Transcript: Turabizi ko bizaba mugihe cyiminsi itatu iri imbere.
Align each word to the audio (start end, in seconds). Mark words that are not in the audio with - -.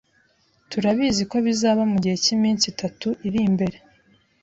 Turabizi 0.71 1.23
ko 1.31 1.35
bizaba 1.45 1.81
mugihe 1.91 2.15
cyiminsi 2.23 2.65
itatu 2.73 3.07
iri 3.27 3.39
imbere. 3.49 3.77